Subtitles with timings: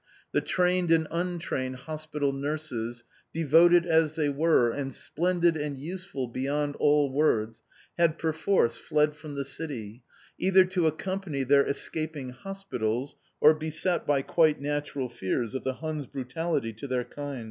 [0.31, 3.03] The trained and untrained hospital nurses,
[3.35, 7.61] devoted as they were, and splendid and useful beyond all words,
[7.99, 10.01] had perforce fled from the city,
[10.39, 16.07] either to accompany their escaping hospitals, or beset by quite natural fears of the Huns'
[16.07, 17.39] brutality to their kind.